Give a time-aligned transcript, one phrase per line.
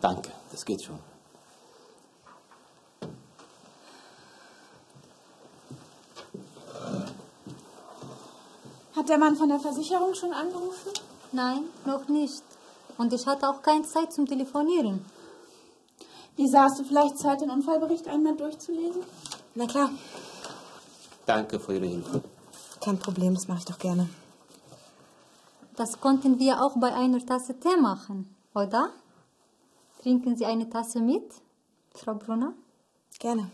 [0.00, 0.98] Danke, das geht schon.
[8.94, 10.92] Hat der Mann von der Versicherung schon angerufen?
[11.32, 12.42] Nein, noch nicht.
[12.96, 15.04] Und ich hatte auch keine Zeit zum Telefonieren.
[16.38, 19.02] Lisa, hast du vielleicht Zeit, den Unfallbericht einmal durchzulesen?
[19.54, 19.90] Na klar,
[21.26, 22.22] Danke für Ihre Hilfe.
[22.80, 24.08] kein Problem, das mache ich doch gerne.
[25.76, 28.90] Das konnten wir auch bei einer Tasse Tee machen, oder?
[30.06, 31.24] Trinken Sie eine Tasse mit,
[31.92, 32.54] Frau Brunner?
[33.18, 33.50] Gerne.